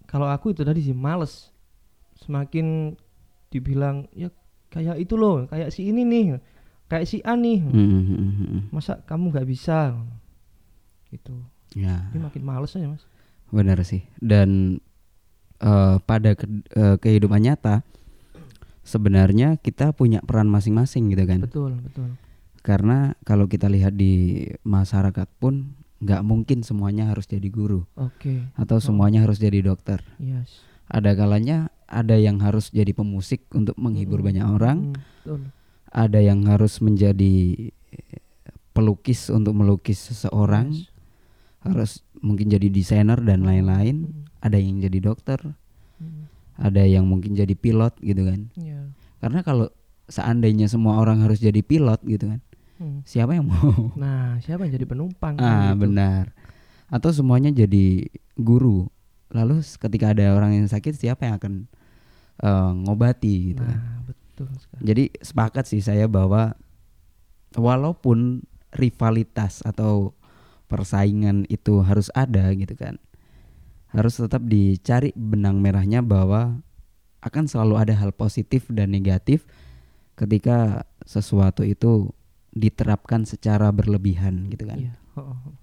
kalau 0.06 0.26
aku 0.26 0.50
itu 0.54 0.62
tadi 0.66 0.80
sih 0.82 0.96
males. 0.96 1.50
Semakin 2.16 2.96
dibilang 3.52 4.08
ya 4.16 4.32
kayak 4.72 4.96
itu 4.98 5.14
loh, 5.14 5.44
kayak 5.46 5.68
si 5.68 5.92
ini 5.92 6.02
nih, 6.02 6.40
kayak 6.86 7.04
si 7.04 7.18
A 7.20 7.34
nih. 7.34 7.60
Hmm, 7.60 7.72
hmm, 7.72 8.04
hmm, 8.04 8.32
hmm. 8.32 8.60
Masa 8.70 8.98
kamu 9.02 9.30
nggak 9.30 9.46
bisa? 9.46 9.94
Gitu. 11.06 11.34
ya 11.74 12.10
Ini 12.10 12.18
makin 12.20 12.42
males 12.42 12.72
aja, 12.72 12.86
Mas. 12.86 13.04
benar 13.46 13.78
sih 13.80 14.02
dan 14.18 14.78
eh, 15.56 15.96
pada 16.00 16.34
ke- 16.34 16.46
eh, 16.68 16.96
kehidupan 16.96 17.40
nyata 17.40 17.86
sebenarnya 18.82 19.54
kita 19.56 19.90
punya 19.92 20.18
peran 20.20 20.46
masing-masing 20.46 21.10
gitu 21.10 21.24
kan 21.24 21.40
Betul, 21.42 21.72
betul. 21.80 22.08
karena 22.60 23.14
kalau 23.22 23.46
kita 23.46 23.66
lihat 23.66 23.94
di 23.94 24.44
masyarakat 24.62 25.26
pun 25.38 25.74
nggak 25.96 26.22
mungkin 26.22 26.60
semuanya 26.60 27.08
harus 27.08 27.24
jadi 27.24 27.46
guru 27.46 27.86
Oke. 27.94 28.50
atau 28.54 28.78
semuanya 28.78 29.22
harus 29.22 29.38
jadi 29.38 29.58
dokter 29.60 30.02
Yes. 30.18 30.62
ada 30.86 31.14
kalanya 31.14 31.70
ada 31.86 32.14
yang 32.14 32.38
harus 32.38 32.68
jadi 32.68 32.90
pemusik 32.90 33.46
untuk 33.50 33.74
menghibur 33.76 34.18
Mm-mm. 34.18 34.28
banyak 34.28 34.46
orang 34.48 34.78
Mm, 34.84 34.94
betul. 35.22 35.40
Ada 35.96 36.20
yang 36.20 36.44
harus 36.44 36.78
menjadi 36.78 37.72
pelukis 38.70 39.32
untuk 39.32 39.56
melukis 39.56 39.98
seseorang. 40.12 40.72
Yes. 40.72 40.92
harus 41.66 41.92
mungkin 42.22 42.46
jadi 42.46 42.70
desainer 42.70 43.18
dan 43.18 43.42
lain-lain. 43.42 44.06
Mm, 44.06 44.22
ada 44.38 44.54
yang 44.54 44.78
jadi 44.78 44.98
dokter. 45.02 45.40
Mm, 45.98 46.22
ada 46.62 46.82
yang 46.86 47.02
mungkin 47.10 47.34
jadi 47.34 47.58
pilot 47.58 47.98
gitu 47.98 48.22
kan. 48.22 48.46
Iya. 48.54 48.86
karena 49.16 49.40
kalau 49.42 49.66
seandainya 50.06 50.70
semua 50.70 51.00
orang 51.02 51.24
harus 51.26 51.42
jadi 51.42 51.58
pilot 51.64 51.98
gitu 52.06 52.30
kan 52.30 52.38
Mm. 52.76 53.02
siapa 53.02 53.32
yang 53.32 53.48
mau? 53.48 53.72
Nah, 53.96 54.36
siapa 54.44 54.68
yang 54.68 54.76
jadi 54.76 54.84
penumpang? 54.84 55.34
kan 55.34 55.42
ah 55.42 55.72
gitu. 55.72 55.88
benar. 55.88 56.36
Atau 56.86 57.08
semuanya 57.10 57.48
jadi 57.48 58.04
guru. 58.36 58.86
Lalu 59.32 59.64
ketika 59.64 60.12
ada 60.12 60.36
orang 60.36 60.60
yang 60.60 60.68
sakit 60.68 60.92
siapa 60.92 61.24
yang 61.24 61.40
akan 61.40 61.52
eh, 62.36 62.70
ngobati 62.84 63.56
gitu 63.56 63.64
kan? 63.64 63.80
Nah, 63.80 64.12
betul 64.36 64.52
sekali. 64.60 64.80
jadi 64.84 65.04
sepakat 65.24 65.64
sih 65.64 65.80
saya 65.80 66.04
bahwa 66.04 66.52
walaupun 67.56 68.44
rivalitas 68.76 69.64
atau 69.64 70.12
persaingan 70.68 71.48
itu 71.48 71.80
harus 71.80 72.12
ada 72.12 72.52
gitu 72.52 72.76
kan 72.76 73.00
harus 73.94 74.20
tetap 74.20 74.44
dicari 74.44 75.14
benang 75.16 75.62
merahnya 75.62 76.04
bahwa 76.04 76.60
akan 77.24 77.44
selalu 77.48 77.80
ada 77.80 77.94
hal 77.96 78.12
positif 78.12 78.68
dan 78.68 78.92
negatif 78.92 79.48
ketika 80.18 80.84
sesuatu 81.06 81.64
itu 81.64 82.12
diterapkan 82.52 83.24
secara 83.24 83.72
berlebihan 83.72 84.52
gitu 84.52 84.68
kan 84.68 84.78
Iya. 84.80 84.92
oh, 85.16 85.32
oh. 85.32 85.54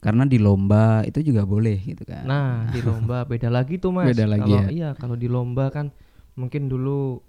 karena 0.00 0.24
di 0.24 0.38
lomba 0.38 1.02
itu 1.04 1.20
juga 1.20 1.42
boleh 1.44 1.76
gitu 1.82 2.06
kan 2.06 2.24
Nah, 2.24 2.70
di 2.70 2.80
lomba 2.80 3.26
beda 3.26 3.50
lagi 3.50 3.80
tuh, 3.80 3.90
Mas. 3.90 4.12
Beda 4.14 4.28
lagi 4.28 4.44
kalau 4.46 4.60
ya. 4.62 4.68
iya, 4.70 4.88
kalau 4.94 5.16
di 5.18 5.26
lomba 5.26 5.72
kan 5.74 5.90
mungkin 6.36 6.68
dulu 6.68 7.20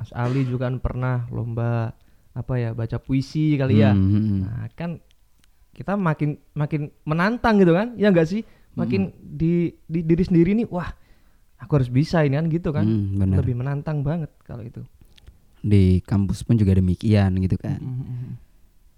Mas 0.00 0.10
Ali 0.16 0.48
juga 0.48 0.72
kan 0.72 0.80
pernah 0.80 1.28
lomba 1.28 1.92
apa 2.32 2.54
ya, 2.56 2.72
baca 2.72 2.96
puisi 2.96 3.60
kali 3.60 3.84
ya. 3.84 3.92
Hmm, 3.92 4.00
hmm, 4.00 4.22
hmm. 4.24 4.38
Nah, 4.40 4.64
kan 4.72 4.90
kita 5.76 5.92
makin 5.94 6.40
makin 6.56 6.88
menantang 7.04 7.60
gitu 7.60 7.76
kan? 7.76 7.92
Ya 8.00 8.08
enggak 8.08 8.32
sih? 8.32 8.40
Makin 8.72 9.12
di, 9.20 9.76
di 9.84 10.00
diri 10.00 10.24
sendiri 10.24 10.56
nih, 10.56 10.64
wah, 10.72 10.88
aku 11.60 11.76
harus 11.76 11.92
bisa 11.92 12.24
ini 12.24 12.40
kan 12.40 12.46
gitu 12.48 12.72
kan. 12.72 12.86
Hmm, 12.88 13.20
benar 13.20 13.44
Lebih 13.44 13.60
menantang 13.60 14.00
banget 14.00 14.32
kalau 14.42 14.64
itu. 14.64 14.80
di 15.60 16.00
kampus 16.00 16.40
pun 16.40 16.56
juga 16.56 16.72
demikian 16.72 17.36
gitu 17.36 17.60
kan 17.60 17.76
Mm, 17.76 17.92
mm, 18.00 18.06
mm. 18.08 18.32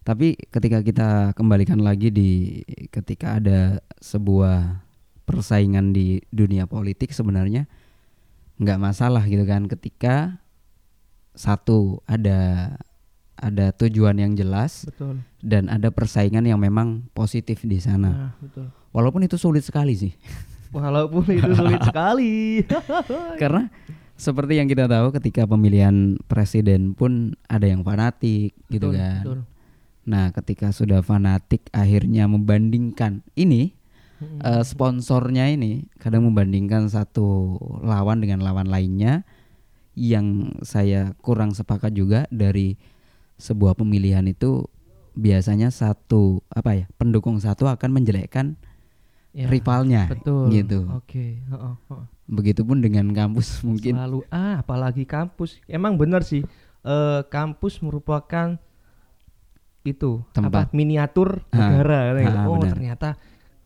Tapi 0.02 0.34
ketika 0.34 0.78
kita 0.82 1.08
kembalikan 1.34 1.78
lagi 1.78 2.10
di 2.10 2.62
ketika 2.90 3.38
ada 3.38 3.78
sebuah 3.98 4.82
persaingan 5.22 5.90
di 5.94 6.18
dunia 6.30 6.66
politik 6.66 7.10
sebenarnya 7.14 7.70
nggak 8.58 8.78
masalah 8.78 9.22
gitu 9.26 9.46
kan 9.46 9.70
ketika 9.70 10.41
satu 11.32 12.04
ada 12.04 12.72
ada 13.42 13.74
tujuan 13.74 14.14
yang 14.22 14.32
jelas 14.38 14.86
Betul. 14.86 15.18
dan 15.42 15.66
ada 15.66 15.90
persaingan 15.90 16.46
yang 16.46 16.62
memang 16.62 17.10
positif 17.10 17.66
di 17.66 17.82
sana. 17.82 18.10
Nah, 18.10 18.32
betul. 18.38 18.70
Walaupun 18.94 19.26
itu 19.26 19.34
sulit 19.34 19.66
sekali 19.66 19.98
sih. 19.98 20.12
Walaupun 20.70 21.26
itu 21.26 21.50
sulit 21.50 21.82
sekali. 21.90 22.62
Karena 23.42 23.66
seperti 24.14 24.62
yang 24.62 24.70
kita 24.70 24.86
tahu 24.86 25.10
ketika 25.18 25.42
pemilihan 25.50 26.22
presiden 26.30 26.94
pun 26.94 27.34
ada 27.50 27.66
yang 27.66 27.82
fanatik 27.82 28.54
gitu 28.70 28.94
Betul, 28.94 29.00
kan. 29.02 29.22
betul. 29.26 29.38
Nah, 30.02 30.24
ketika 30.30 30.70
sudah 30.70 31.02
fanatik 31.02 31.66
akhirnya 31.74 32.30
membandingkan 32.30 33.26
ini 33.34 33.74
Mm, 34.22 34.38
eh, 34.38 34.62
sponsornya 34.62 35.50
ini 35.50 35.90
kadang 35.98 36.22
membandingkan 36.30 36.86
satu 36.86 37.58
lawan 37.82 38.22
dengan 38.22 38.46
lawan 38.46 38.70
lainnya 38.70 39.26
yang 39.94 40.26
saya 40.60 41.12
kurang 41.18 41.52
sepakat 41.52 41.92
juga 41.92 42.24
dari 42.28 42.80
sebuah 43.36 43.74
pemilihan 43.74 44.24
itu 44.24 44.64
biasanya 45.12 45.68
satu 45.68 46.40
apa 46.48 46.72
ya 46.74 46.86
pendukung 46.94 47.36
satu 47.36 47.66
akan 47.66 47.90
menjelekkan 47.92 48.56
Ya, 49.32 49.48
rivalnya 49.48 50.12
Betul. 50.12 50.52
gitu. 50.52 50.84
Oke, 50.92 51.40
heeh, 51.40 51.74
heeh. 51.88 52.04
Begitupun 52.28 52.84
dengan 52.84 53.08
kampus 53.10 53.58
mungkin 53.64 53.96
Selalu 53.96 54.28
ah 54.28 54.60
apalagi 54.60 55.08
kampus. 55.08 55.56
Emang 55.64 55.96
benar 55.96 56.20
sih. 56.20 56.44
eh 56.82 57.20
kampus 57.30 57.80
merupakan 57.80 58.60
itu 59.82 60.22
Tempat. 60.32 60.68
apa 60.68 60.76
miniatur 60.76 61.42
Ah, 61.48 61.56
negara 61.72 61.98
gitu. 62.14 62.28
ah, 62.28 62.44
oh 62.44 62.56
benar. 62.56 62.72
ternyata 62.76 63.08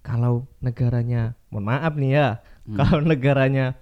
kalau 0.00 0.34
negaranya 0.62 1.34
mohon 1.50 1.66
maaf 1.66 1.92
nih 1.96 2.12
ya 2.14 2.28
Hmm. 2.62 2.76
kalau 2.78 2.98
negaranya 3.00 3.74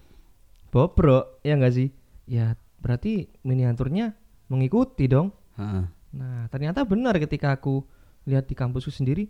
bobrok 0.68 1.40
ya 1.40 1.56
enggak 1.56 1.72
sih 1.72 1.88
ya 2.24 2.56
berarti 2.80 3.28
miniaturnya 3.44 4.16
mengikuti 4.48 5.08
dong 5.08 5.32
Heeh. 5.56 5.84
nah 6.14 6.46
ternyata 6.52 6.84
benar 6.84 7.16
ketika 7.16 7.56
aku 7.56 7.84
lihat 8.24 8.48
di 8.48 8.54
kampusku 8.56 8.92
sendiri 8.92 9.28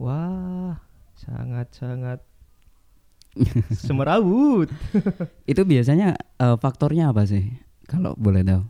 wah 0.00 0.76
sangat 1.16 1.72
sangat 1.74 2.20
semerawut 3.86 4.68
Itu 5.50 5.64
biasanya 5.64 6.16
eh, 6.16 6.56
faktornya 6.60 7.10
apa 7.10 7.24
sih? 7.24 7.56
Kalau 7.88 8.12
boleh 8.20 8.44
tahu. 8.44 8.62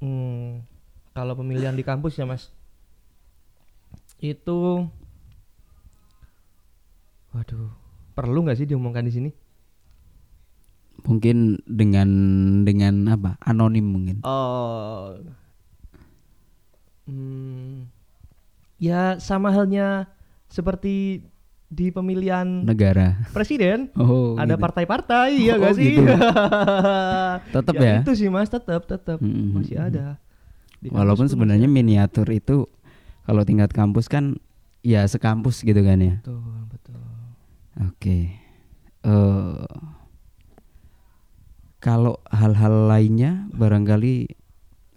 Hmm, 0.00 0.62
kalau 1.12 1.34
pemilihan 1.34 1.74
di 1.74 1.82
kampus 1.84 2.16
ya 2.16 2.24
mas, 2.24 2.54
itu, 4.22 4.86
waduh, 7.34 7.68
perlu 8.14 8.46
nggak 8.46 8.58
sih 8.62 8.68
diomongkan 8.70 9.04
di 9.04 9.12
sini? 9.12 9.30
Mungkin 11.10 11.36
dengan 11.66 12.08
dengan 12.62 12.94
apa? 13.10 13.34
Anonim 13.42 13.82
mungkin. 13.82 14.22
Oh, 14.22 15.18
hmm, 17.04 17.90
ya 18.78 19.18
sama 19.18 19.50
halnya 19.50 20.06
seperti 20.46 21.26
di 21.66 21.86
pemilihan 21.90 22.66
Negara. 22.66 23.26
presiden, 23.30 23.90
Oh, 23.98 24.34
ada 24.34 24.54
gitu. 24.54 24.62
partai-partai 24.62 25.38
ya 25.50 25.54
Oh, 25.54 25.56
nggak 25.58 25.74
sih? 25.74 25.94
gitu. 25.94 26.02
Tetep 27.54 27.74
ya? 27.74 27.94
Itu 28.02 28.12
sih 28.14 28.26
mas, 28.26 28.50
tetap 28.50 28.86
tetap 28.86 29.18
Mm-mm. 29.18 29.54
masih 29.58 29.78
ada. 29.78 30.18
Di 30.78 30.88
Walaupun 30.90 31.26
pun 31.26 31.30
sebenarnya 31.30 31.66
miniatur 31.66 32.26
itu 32.30 32.66
kalau 33.22 33.42
tingkat 33.44 33.70
kampus 33.70 34.08
kan 34.08 34.38
ya 34.80 35.04
sekampus 35.04 35.60
gitu 35.60 35.78
kan 35.84 35.98
ya. 36.00 36.14
betul 36.18 36.40
betul. 36.70 37.02
Oke. 37.86 38.18
Eh 39.00 39.66
kalau 41.80 42.20
hal-hal 42.28 42.92
lainnya 42.92 43.48
barangkali 43.56 44.36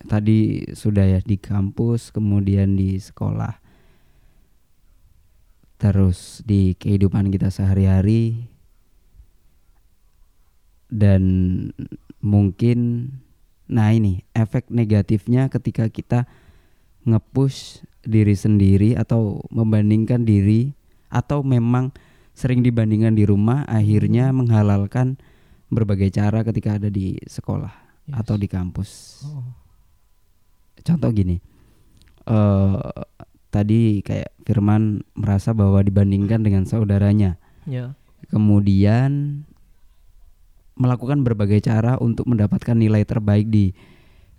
tadi 0.03 0.67
sudah 0.75 1.15
ya 1.15 1.19
di 1.23 1.39
kampus, 1.39 2.11
kemudian 2.11 2.75
di 2.75 2.99
sekolah. 2.99 3.63
Terus 5.79 6.43
di 6.43 6.75
kehidupan 6.75 7.31
kita 7.31 7.51
sehari-hari 7.51 8.51
dan 10.91 11.23
mungkin 12.23 13.09
nah 13.67 13.89
ini 13.89 14.23
efek 14.35 14.69
negatifnya 14.69 15.47
ketika 15.49 15.87
kita 15.89 16.27
nge-push 17.03 17.83
diri 18.03 18.35
sendiri 18.35 18.95
atau 18.95 19.43
membandingkan 19.51 20.23
diri 20.23 20.75
atau 21.11 21.43
memang 21.43 21.91
sering 22.35 22.63
dibandingkan 22.63 23.15
di 23.15 23.27
rumah 23.27 23.67
akhirnya 23.67 24.31
menghalalkan 24.31 25.19
berbagai 25.73 26.13
cara 26.13 26.45
ketika 26.45 26.77
ada 26.77 26.87
di 26.87 27.17
sekolah 27.25 27.83
Yes. 28.03 28.19
atau 28.19 28.35
di 28.35 28.47
kampus. 28.51 29.23
Oh. 29.27 29.47
Contoh 30.83 31.11
gini. 31.15 31.39
eh 32.23 32.75
tadi 33.47 33.99
kayak 33.99 34.31
Firman 34.43 35.03
merasa 35.15 35.51
bahwa 35.55 35.79
dibandingkan 35.79 36.43
dengan 36.43 36.67
saudaranya. 36.67 37.39
Ya. 37.63 37.95
Kemudian 38.27 39.43
melakukan 40.75 41.23
berbagai 41.23 41.63
cara 41.63 41.95
untuk 41.99 42.27
mendapatkan 42.27 42.75
nilai 42.75 43.07
terbaik 43.07 43.47
di 43.47 43.71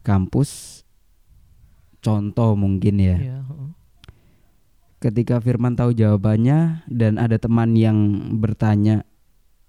kampus. 0.05 0.83
Contoh 2.05 2.53
mungkin 2.57 3.00
ya. 3.00 3.17
Ya. 3.17 3.41
heeh. 3.49 3.71
ketika 5.00 5.37
Firman 5.41 5.76
tahu 5.76 5.93
jawabannya 5.93 6.88
dan 6.88 7.21
ada 7.21 7.37
teman 7.37 7.76
yang 7.76 7.97
bertanya 8.41 9.05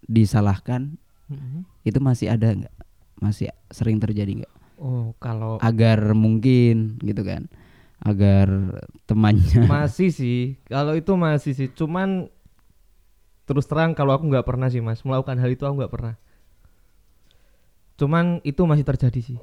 disalahkan 0.08 0.96
Mm-mm. 1.26 1.66
itu 1.82 2.00
masih 2.00 2.30
ada 2.30 2.54
nggak 2.54 2.76
masih 3.18 3.50
sering 3.72 3.98
terjadi 3.98 4.44
nggak 4.44 4.54
Oh, 4.76 5.16
kalau 5.24 5.56
agar 5.64 6.12
mungkin 6.12 7.00
gitu 7.00 7.24
kan 7.24 7.48
agar 8.04 8.76
temannya 9.08 9.64
masih 9.72 10.12
sih, 10.12 10.60
kalau 10.68 11.00
itu 11.00 11.16
masih 11.16 11.56
sih. 11.56 11.72
Cuman 11.72 12.28
terus 13.48 13.64
terang 13.72 13.96
kalau 13.96 14.12
aku 14.20 14.28
nggak 14.28 14.44
pernah 14.44 14.68
sih 14.68 14.84
mas 14.84 15.00
melakukan 15.08 15.40
hal 15.40 15.48
itu 15.48 15.64
aku 15.64 15.80
nggak 15.80 15.94
pernah. 15.96 16.14
Cuman 17.96 18.44
itu 18.44 18.62
masih 18.68 18.84
terjadi 18.84 19.22
sih. 19.24 19.40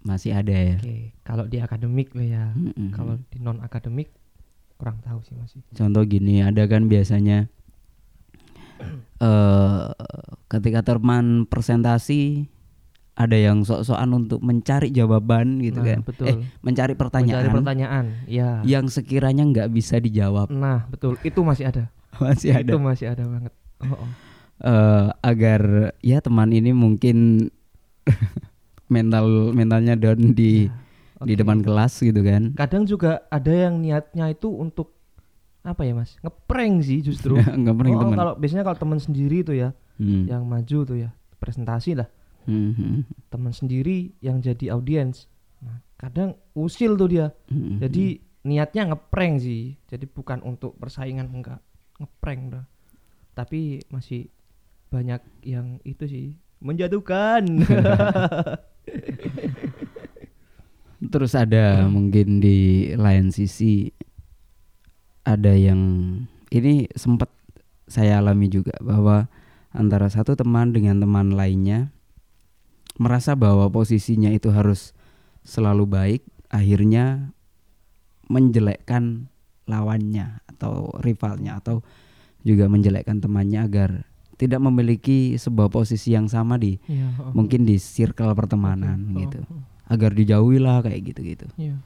masih 0.00 0.32
ada 0.32 0.52
ya 0.52 0.76
Oke, 0.80 1.12
kalau 1.20 1.44
di 1.44 1.60
akademik 1.60 2.16
lah 2.16 2.24
ya. 2.24 2.44
Mm-mm. 2.56 2.88
Kalau 2.92 3.20
di 3.28 3.36
non 3.36 3.60
akademik 3.60 4.08
kurang 4.76 4.96
tahu 5.04 5.20
sih 5.24 5.36
masih. 5.36 5.60
contoh 5.72 6.04
gini 6.04 6.40
ada 6.40 6.64
kan 6.64 6.88
biasanya 6.88 7.52
eh 9.18 9.80
ketika 10.48 10.80
teman 10.82 11.44
presentasi 11.44 12.48
ada 13.14 13.36
yang 13.36 13.62
sok-sokan 13.62 14.16
untuk 14.16 14.40
mencari 14.40 14.88
jawaban 14.88 15.60
gitu 15.60 15.78
Nah, 15.78 15.86
kan 15.86 15.98
betul. 16.02 16.26
eh 16.26 16.36
mencari 16.60 16.94
pertanyaan 16.94 17.44
Mencari 17.44 17.56
pertanyaan, 17.60 18.04
ya. 18.24 18.50
yang 18.64 18.88
sekiranya 18.88 19.44
nggak 19.44 19.68
bisa 19.68 19.96
dijawab 19.96 20.48
Nah, 20.48 20.88
betul. 20.88 21.20
Itu 21.20 21.44
masih 21.44 21.68
ada. 21.68 21.92
masih 22.22 22.56
ada 22.56 22.64
Itu 22.66 22.80
masih 22.80 23.06
ada 23.08 23.22
banget. 23.22 23.52
Oh, 23.80 23.92
oh. 23.94 24.08
eh, 24.62 25.06
agar 25.20 25.62
ya 26.00 26.18
teman 26.18 26.48
ini 26.48 26.72
mungkin 26.72 27.48
mental 28.88 29.26
mentalnya 29.52 29.94
down 29.94 30.32
di 30.32 30.68
Ya, 31.20 31.28
di 31.28 31.36
oke. 31.36 31.40
depan 31.44 31.60
kelas 31.60 32.00
gitu 32.00 32.24
kan 32.24 32.56
Kadang 32.56 32.88
juga 32.88 33.20
ada 33.28 33.52
yang 33.52 33.76
niatnya 33.76 34.32
itu 34.32 34.48
untuk 34.48 34.96
apa 35.60 35.82
ya 35.84 35.92
mas? 35.92 36.16
Ngeprank 36.20 36.74
sih 36.80 37.00
justru. 37.00 37.36
pernah 37.76 37.94
Oh, 37.94 38.00
teman 38.00 38.16
kalau 38.16 38.34
biasanya 38.34 38.64
kalau 38.64 38.78
teman 38.78 38.98
sendiri 38.98 39.42
tuh 39.42 39.56
ya, 39.56 39.70
Hmm. 40.00 40.24
yang 40.24 40.48
maju 40.48 40.78
tuh 40.82 40.96
ya 40.96 41.12
presentasi 41.36 41.92
lah, 41.92 42.08
Hmm, 42.48 42.72
hmm, 42.72 43.00
teman 43.28 43.52
sendiri 43.52 44.16
yang 44.18 44.40
jadi 44.40 44.72
audiens. 44.72 45.28
Nah, 45.60 45.76
kadang 45.94 46.40
usil 46.52 46.96
tuh 46.96 47.04
dia. 47.06 47.26
hmm, 47.52 47.84
Jadi 47.84 48.16
niatnya 48.42 48.88
ngeprank 48.88 49.34
sih. 49.38 49.76
Jadi 49.84 50.08
bukan 50.08 50.40
untuk 50.40 50.72
persaingan 50.76 51.28
enggak, 51.28 51.60
ngeprank 52.00 52.40
dah. 52.48 52.64
Tapi 53.36 53.84
masih 53.88 54.32
banyak 54.88 55.20
yang 55.44 55.76
itu 55.84 56.08
sih 56.08 56.26
menjatuhkan. 56.60 57.44
terus 61.00 61.32
ada 61.32 61.88
mungkin 61.88 62.40
di 62.40 62.92
lain 62.92 63.32
sisi 63.32 63.88
ada 65.24 65.52
yang 65.52 65.80
ini 66.50 66.88
sempat 66.96 67.30
saya 67.90 68.22
alami 68.22 68.46
juga 68.46 68.74
bahwa 68.80 69.26
antara 69.74 70.10
satu 70.10 70.34
teman 70.34 70.74
dengan 70.74 70.98
teman 71.02 71.34
lainnya 71.34 71.90
merasa 72.98 73.38
bahwa 73.38 73.70
posisinya 73.70 74.30
itu 74.34 74.50
harus 74.50 74.92
selalu 75.46 75.84
baik 75.86 76.22
akhirnya 76.50 77.32
menjelekkan 78.30 79.30
lawannya 79.66 80.42
atau 80.46 80.90
rivalnya 81.02 81.58
atau 81.62 81.82
juga 82.42 82.66
menjelekkan 82.66 83.22
temannya 83.22 83.62
agar 83.62 83.90
tidak 84.40 84.60
memiliki 84.64 85.36
sebuah 85.36 85.68
posisi 85.68 86.16
yang 86.16 86.24
sama 86.24 86.56
di 86.56 86.80
Iya, 86.88 87.12
oh. 87.20 87.36
mungkin 87.36 87.68
di 87.68 87.76
circle 87.76 88.32
pertemanan 88.32 89.12
Oke, 89.12 89.12
oh, 89.12 89.18
gitu 89.20 89.40
oh. 89.46 89.62
agar 89.90 90.10
dijauhi 90.16 90.58
lah 90.58 90.80
kayak 90.80 91.12
gitu-gitu 91.12 91.46
Iya. 91.60 91.76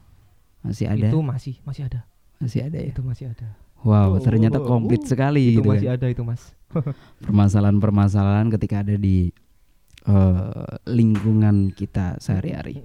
masih 0.63 0.87
ada 0.87 1.09
Itu 1.11 1.21
masih 1.21 1.59
masih 1.67 1.91
ada. 1.91 2.07
Masih 2.43 2.67
ada 2.67 2.79
ya 2.81 2.91
Itu 2.91 3.03
masih 3.05 3.31
ada. 3.31 3.49
wow 3.85 4.15
Oh, 4.15 4.21
ternyata 4.23 4.59
oh, 4.61 4.67
komplit 4.67 5.05
uh, 5.05 5.09
sekali 5.09 5.55
itu 5.55 5.61
gitu 5.61 5.69
masih 5.71 5.89
kan. 5.93 5.97
ada 6.01 6.07
itu 6.11 6.23
mas. 6.25 6.43
permasalahan-permasalahan 7.25 8.51
ketika 8.59 8.83
ada 8.83 8.99
di 8.99 9.31
eh, 10.09 10.75
lingkungan 10.91 11.71
kita 11.71 12.19
sehari-hari 12.19 12.83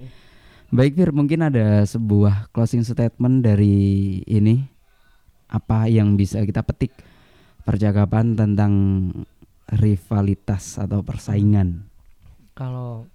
baik 0.69 0.93
Fir 0.93 1.09
mungkin 1.09 1.49
ada 1.49 1.81
sebuah 1.81 2.53
closing 2.53 2.85
statement 2.85 3.41
dari 3.41 4.21
ini 4.29 4.69
apa 5.49 5.89
yang 5.89 6.13
bisa 6.13 6.45
kita 6.45 6.61
petik 6.61 6.93
percakapan 7.65 8.37
tentang 8.37 8.73
rivalitas 9.73 10.77
atau 10.77 11.01
persaingan 11.01 11.89
Kalau 12.53 13.09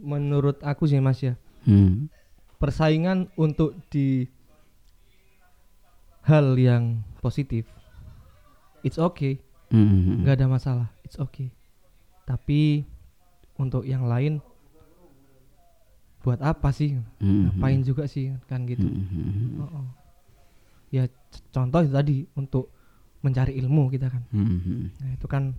menurut 0.00 0.62
aku 0.64 0.86
sih 0.86 1.02
mas 1.02 1.20
ya, 1.20 1.34
hmm. 1.66 2.08
persaingan 2.56 3.28
untuk 3.34 3.76
di 3.90 4.30
hal 6.30 6.54
yang 6.54 7.02
positif, 7.18 7.66
it's 8.86 8.96
okay, 8.96 9.42
Hmm. 9.74 10.22
nggak 10.22 10.38
ada 10.38 10.46
masalah, 10.46 10.88
it's 11.02 11.18
okay. 11.18 11.50
Tapi 12.26 12.86
untuk 13.58 13.82
yang 13.82 14.06
lain, 14.06 14.38
buat 16.20 16.38
apa 16.38 16.70
sih? 16.70 17.00
Hmm. 17.18 17.50
Ngapain 17.50 17.80
juga 17.82 18.04
sih 18.06 18.30
kan 18.46 18.62
gitu. 18.68 18.86
Hmm. 18.86 19.58
Oh, 19.58 19.70
oh. 19.82 19.86
Ya 20.92 21.08
contoh 21.54 21.80
itu 21.82 21.92
tadi 21.94 22.16
untuk 22.36 22.70
mencari 23.24 23.56
ilmu 23.56 23.88
kita 23.88 24.10
kan. 24.12 24.22
Hmm. 24.32 24.92
Nah 25.00 25.10
itu 25.16 25.26
kan 25.26 25.56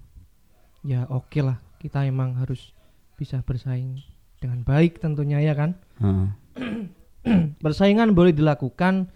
ya 0.86 1.06
oke 1.10 1.40
lah 1.42 1.62
kita 1.82 2.06
emang 2.06 2.38
harus 2.38 2.74
bisa 3.18 3.42
bersaing 3.46 4.02
dengan 4.42 4.62
baik 4.66 5.02
tentunya 5.02 5.42
ya 5.42 5.54
kan. 5.58 5.78
Ah. 6.02 6.30
Persaingan 7.64 8.18
boleh 8.18 8.34
dilakukan 8.34 9.10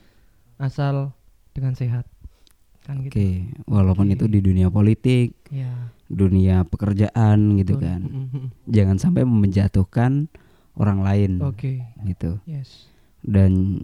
asal 0.61 1.13
dengan 1.55 1.71
sehat 1.73 2.03
kan 2.83 3.01
gitu. 3.01 3.15
Oke, 3.17 3.27
walaupun 3.65 4.11
Oke. 4.11 4.19
itu 4.19 4.25
di 4.29 4.39
dunia 4.43 4.69
politik, 4.69 5.33
Ya. 5.49 5.89
dunia 6.05 6.61
pekerjaan 6.61 7.57
gitu 7.57 7.79
betul. 7.79 7.87
kan. 7.87 8.01
Jangan 8.69 8.97
sampai 9.01 9.23
menjatuhkan 9.25 10.29
orang 10.75 10.99
lain 11.01 11.31
Oke. 11.41 11.81
gitu. 12.05 12.37
Yes. 12.45 12.91
Dan 13.25 13.81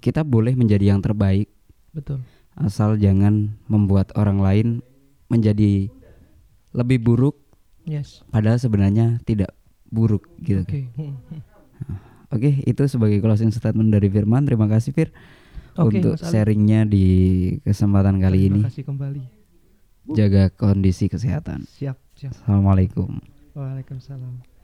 kita 0.00 0.26
boleh 0.26 0.58
menjadi 0.58 0.90
yang 0.90 1.02
terbaik 1.02 1.46
betul 1.90 2.20
asal 2.54 2.94
jangan 2.94 3.56
membuat 3.66 4.12
orang 4.14 4.38
lain 4.38 4.66
menjadi 5.26 5.88
lebih 6.70 7.00
buruk 7.00 7.36
yes 7.84 8.20
padahal 8.28 8.60
sebenarnya 8.60 9.18
tidak 9.24 9.50
buruk 9.88 10.28
gitu 10.40 10.62
oke 10.62 10.80
kan. 10.94 11.16
Oke, 12.26 12.58
itu 12.66 12.82
sebagai 12.90 13.22
closing 13.22 13.54
statement 13.54 13.94
dari 13.94 14.10
Firman. 14.10 14.42
Terima 14.50 14.66
kasih 14.66 14.90
Fir 14.90 15.14
Oke, 15.76 16.00
untuk 16.00 16.14
sharingnya 16.16 16.84
di 16.84 17.06
kesempatan 17.60 18.16
kali 18.18 18.48
ini. 18.48 18.60
terima 18.60 18.70
kasih 18.72 18.84
kembali 18.84 19.22
Jaga 20.06 20.48
kondisi 20.48 21.10
kesehatan. 21.10 21.66
siap 21.66 21.98
siap 22.14 22.32
Assalamualaikum. 22.32 23.18
waalaikumsalam 23.52 24.55